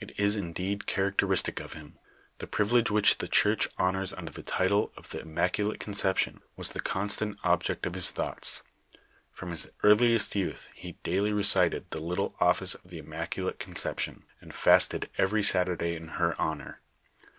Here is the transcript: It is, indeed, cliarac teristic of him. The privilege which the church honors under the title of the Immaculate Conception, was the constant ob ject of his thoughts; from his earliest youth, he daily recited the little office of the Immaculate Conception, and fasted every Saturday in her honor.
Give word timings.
It 0.00 0.18
is, 0.18 0.34
indeed, 0.34 0.86
cliarac 0.86 1.18
teristic 1.18 1.62
of 1.62 1.74
him. 1.74 1.98
The 2.38 2.46
privilege 2.46 2.90
which 2.90 3.18
the 3.18 3.28
church 3.28 3.68
honors 3.76 4.14
under 4.14 4.30
the 4.30 4.42
title 4.42 4.94
of 4.96 5.10
the 5.10 5.20
Immaculate 5.20 5.78
Conception, 5.78 6.40
was 6.56 6.70
the 6.70 6.80
constant 6.80 7.36
ob 7.44 7.64
ject 7.64 7.84
of 7.84 7.92
his 7.92 8.10
thoughts; 8.10 8.62
from 9.30 9.50
his 9.50 9.68
earliest 9.82 10.34
youth, 10.34 10.70
he 10.72 10.92
daily 11.02 11.34
recited 11.34 11.84
the 11.90 12.00
little 12.00 12.34
office 12.40 12.74
of 12.76 12.84
the 12.88 12.96
Immaculate 12.96 13.58
Conception, 13.58 14.24
and 14.40 14.54
fasted 14.54 15.10
every 15.18 15.42
Saturday 15.42 15.96
in 15.96 16.08
her 16.16 16.34
honor. 16.40 16.80